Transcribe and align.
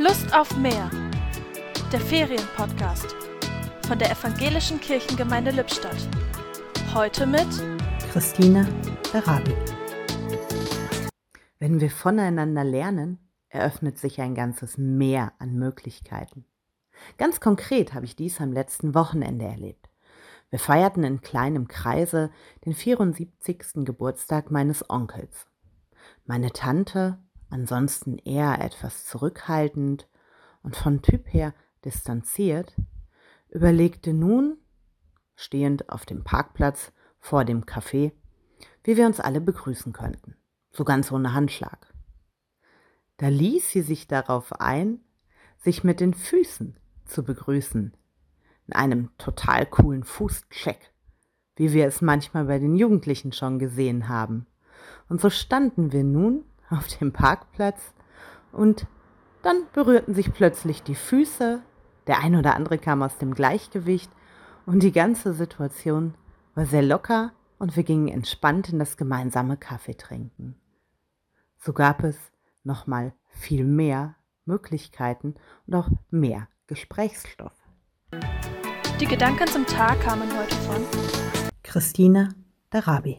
Lust 0.00 0.32
auf 0.32 0.56
mehr. 0.56 0.88
Der 1.92 1.98
Ferienpodcast 1.98 3.16
von 3.84 3.98
der 3.98 4.12
Evangelischen 4.12 4.78
Kirchengemeinde 4.80 5.50
Lippstadt. 5.50 6.08
Heute 6.94 7.26
mit 7.26 7.48
Christine 8.12 8.64
Berabi. 9.10 9.56
Wenn 11.58 11.80
wir 11.80 11.90
voneinander 11.90 12.62
lernen, 12.62 13.18
eröffnet 13.48 13.98
sich 13.98 14.20
ein 14.20 14.36
ganzes 14.36 14.78
Meer 14.78 15.32
an 15.40 15.54
Möglichkeiten. 15.54 16.44
Ganz 17.16 17.40
konkret 17.40 17.92
habe 17.92 18.06
ich 18.06 18.14
dies 18.14 18.40
am 18.40 18.52
letzten 18.52 18.94
Wochenende 18.94 19.46
erlebt. 19.46 19.90
Wir 20.50 20.60
feierten 20.60 21.02
in 21.02 21.22
kleinem 21.22 21.66
Kreise 21.66 22.30
den 22.64 22.72
74. 22.72 23.84
Geburtstag 23.84 24.52
meines 24.52 24.88
Onkels. 24.88 25.48
Meine 26.24 26.52
Tante, 26.52 27.18
ansonsten 27.50 28.18
eher 28.18 28.60
etwas 28.60 29.06
zurückhaltend 29.06 30.08
und 30.62 30.76
von 30.76 31.02
Typ 31.02 31.32
her 31.32 31.54
distanziert, 31.84 32.74
überlegte 33.50 34.12
nun, 34.12 34.58
stehend 35.36 35.88
auf 35.90 36.04
dem 36.04 36.24
Parkplatz 36.24 36.92
vor 37.18 37.44
dem 37.44 37.64
Café, 37.64 38.12
wie 38.84 38.96
wir 38.96 39.06
uns 39.06 39.20
alle 39.20 39.40
begrüßen 39.40 39.92
könnten, 39.92 40.36
so 40.70 40.84
ganz 40.84 41.12
ohne 41.12 41.34
Handschlag. 41.34 41.92
Da 43.18 43.28
ließ 43.28 43.70
sie 43.70 43.82
sich 43.82 44.06
darauf 44.06 44.60
ein, 44.60 45.00
sich 45.58 45.84
mit 45.84 46.00
den 46.00 46.14
Füßen 46.14 46.76
zu 47.04 47.24
begrüßen, 47.24 47.96
in 48.66 48.72
einem 48.72 49.10
total 49.18 49.66
coolen 49.66 50.04
Fußcheck, 50.04 50.92
wie 51.56 51.72
wir 51.72 51.86
es 51.86 52.00
manchmal 52.00 52.44
bei 52.44 52.58
den 52.58 52.76
Jugendlichen 52.76 53.32
schon 53.32 53.58
gesehen 53.58 54.08
haben. 54.08 54.46
Und 55.08 55.20
so 55.20 55.30
standen 55.30 55.92
wir 55.92 56.04
nun 56.04 56.44
auf 56.70 56.86
dem 56.98 57.12
Parkplatz 57.12 57.80
und 58.52 58.86
dann 59.42 59.62
berührten 59.72 60.14
sich 60.14 60.32
plötzlich 60.32 60.82
die 60.82 60.94
Füße, 60.94 61.62
der 62.06 62.18
ein 62.20 62.36
oder 62.36 62.54
andere 62.54 62.78
kam 62.78 63.02
aus 63.02 63.18
dem 63.18 63.34
Gleichgewicht 63.34 64.10
und 64.66 64.82
die 64.82 64.92
ganze 64.92 65.32
Situation 65.32 66.14
war 66.54 66.66
sehr 66.66 66.82
locker 66.82 67.32
und 67.58 67.76
wir 67.76 67.84
gingen 67.84 68.08
entspannt 68.08 68.68
in 68.68 68.78
das 68.78 68.96
gemeinsame 68.96 69.56
Kaffeetrinken. 69.56 70.56
So 71.56 71.72
gab 71.72 72.04
es 72.04 72.16
nochmal 72.64 73.14
viel 73.28 73.64
mehr 73.64 74.16
Möglichkeiten 74.44 75.36
und 75.66 75.74
auch 75.74 75.88
mehr 76.10 76.48
Gesprächsstoff. 76.66 77.52
Die 79.00 79.06
Gedanken 79.06 79.46
zum 79.46 79.64
Tag 79.66 80.00
kamen 80.02 80.28
heute 80.36 80.54
von 80.56 80.84
Christine 81.62 82.28
Darabi. 82.70 83.16